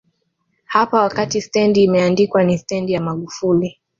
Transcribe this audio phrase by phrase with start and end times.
[0.65, 3.81] hapa wakati stendi imeandikwa ni Stendi ya Magufuli